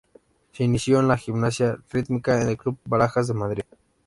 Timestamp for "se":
0.51-0.63